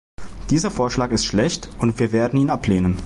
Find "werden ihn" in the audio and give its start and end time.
2.11-2.49